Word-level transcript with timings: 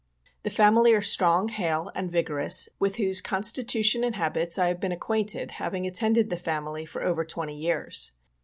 The 0.41 0.49
family 0.49 0.93
are 0.95 1.01
strong, 1.03 1.49
hale 1.49 1.91
and 1.93 2.11
vigorous, 2.11 2.67
with 2.79 2.95
whose 2.95 3.21
constitution 3.21 4.03
and 4.03 4.15
habits 4.15 4.57
I 4.57 4.69
have 4.69 4.79
been 4.79 4.91
acquainted, 4.91 5.51
having 5.51 5.85
attended 5.85 6.31
the 6.31 6.37
family 6.37 6.87
for 6.87 7.03
over 7.03 7.23
twenty 7.23 7.55
years. 7.55 8.11